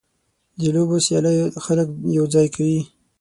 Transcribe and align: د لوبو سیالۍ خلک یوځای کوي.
د 0.59 0.61
لوبو 0.75 0.97
سیالۍ 1.05 1.35
خلک 1.65 1.87
یوځای 2.17 2.47
کوي. 2.55 2.81